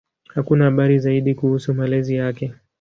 Hakuna 0.27 0.65
habari 0.65 0.99
zaidi 0.99 1.35
kuhusu 1.35 1.73
malezi 1.73 2.15
yake. 2.15 2.53